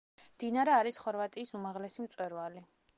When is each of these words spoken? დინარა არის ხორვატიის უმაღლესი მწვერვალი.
დინარა 0.43 0.79
არის 0.83 0.97
ხორვატიის 1.03 1.55
უმაღლესი 1.61 2.07
მწვერვალი. 2.09 2.69